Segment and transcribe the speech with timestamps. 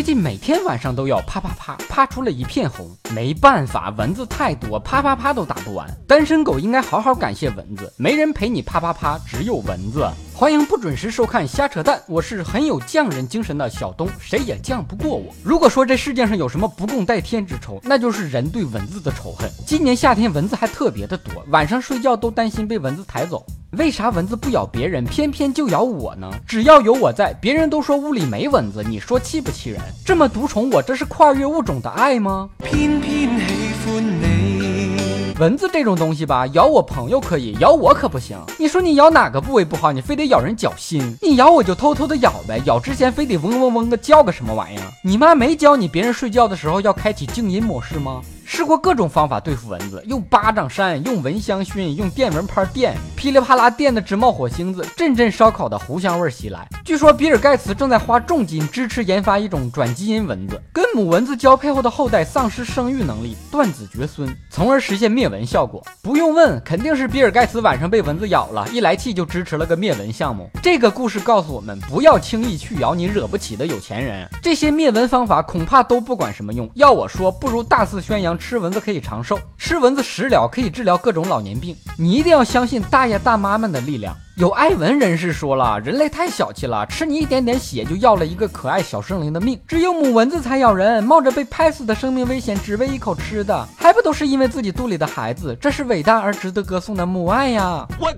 [0.00, 5.86] 最近每天晚上都要啪啪啪啪出了一片红，没办法，蚊子太多，啪啪啪都打不完。
[6.08, 10.08] 单身狗应该好好感谢蚊子，没人陪你啪啪啪，只有蚊子。
[10.32, 15.34] 欢迎不准时收看瞎扯淡，我是很有匠人精神的小东，谁也犟不过我。
[15.44, 19.50] 如果说这世界上有什么不共戴天之仇，那就是人对蚊子的仇恨。
[19.66, 23.44] 今年夏天蚊子还特别的多，晚上睡觉都担心被蚊子抬走。
[23.78, 26.28] 为啥蚊子不咬别人，偏偏就咬我呢？
[26.44, 29.80] 只要有我在，别人都说屋里没蚊子，你说气不气人？
[30.04, 32.50] 这么独宠我，这是跨越物种的爱吗？
[32.64, 35.36] 偏偏喜欢你。
[35.38, 38.36] 蚊子这种东西吧，咬我朋友可以，咬我可不行。
[38.58, 41.16] 你说你咬哪个部位不好，你非得咬人脚心？
[41.22, 44.82] 你咬我就偷偷的咬呗，咬之前非得嗡嗡嗡的叫个什么玩意儿？
[45.04, 48.20] 你妈没教你别人睡觉的时候要开启静音模式吗？
[48.52, 56.68] 试过各种方法对付蚊子，用巴掌扇，用蚊香熏，用电蚊拍电，噼里啪啦电的直冒火星子，阵阵烧烤的糊香味袭来。
[56.84, 65.80] 据说比尔盖茨正在花重金支持研发一种转基因蚊子，跟母蚊子交配后的后代丧失生育能力，断子绝孙，从而实现灭蚊效果。
[66.02, 70.50] 不用问，肯定是比尔盖茨晚上被蚊子咬了，一来气就支持了个灭蚊项目。
[70.60, 74.28] 这个故事告诉我们，不要轻易去咬你惹不起的有钱人。
[74.42, 76.68] 这些灭蚊方法恐怕都不管什么用。
[76.74, 78.39] 要我说，不如大肆宣扬。
[78.40, 81.76] 吃蚊子可以长寿，吃蚊子食疗可以治疗各种老年病。
[81.98, 84.16] 你一定要相信大爷大妈们的力量。
[84.36, 89.60] 有爱蚊人士说了，人类太小气了，吃你一点点血就要了一个可爱小生灵的命。
[89.68, 95.54] 只有母蚊子才咬人，冒着被拍死的生命危险，只为一口吃的，还不都是因为自己肚里的孩子？
[95.60, 97.86] 这是伟大而值得歌颂的母爱呀！
[98.00, 98.10] 我。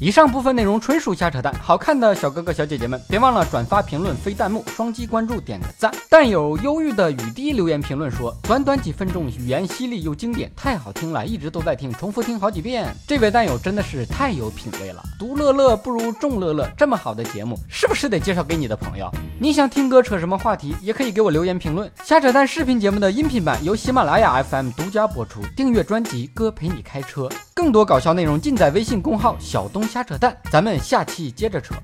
[0.00, 5.92] 以上部分内容纯属瞎扯淡，好看的小哥哥小姐姐们，别忘了转发、评论、飞弹幕、双击关注、点个赞。
[6.08, 12.94] 但有忧郁的雨滴留言评论说，短短几分钟，语言犀利又经典，太好听了，一直都在听，重复听好几遍。
[13.06, 19.10] 这位弹友真的是太有品位了，独乐乐不如众乐乐，这么好的节目，是不是得介绍给你的朋友？
[19.42, 21.90] 你想听哥扯什么话题，也可以给我留言评论。
[22.04, 27.22] 瞎扯淡视频节目的音频版由喜马拉雅 FM 独家播出，订阅专辑《哥陪你开车》，
[27.54, 29.34] 更多搞笑内容尽在微信公号。
[29.40, 31.74] 小东瞎扯淡，咱们下期接着扯。